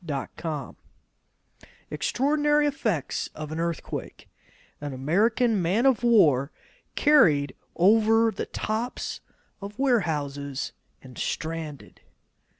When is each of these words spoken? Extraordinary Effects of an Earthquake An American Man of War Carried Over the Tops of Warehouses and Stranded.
Extraordinary 1.91 2.65
Effects 2.65 3.27
of 3.35 3.51
an 3.51 3.59
Earthquake 3.59 4.27
An 4.81 4.93
American 4.93 5.61
Man 5.61 5.85
of 5.85 6.01
War 6.01 6.51
Carried 6.95 7.55
Over 7.75 8.31
the 8.31 8.47
Tops 8.47 9.21
of 9.61 9.77
Warehouses 9.77 10.71
and 11.03 11.19
Stranded. 11.19 12.01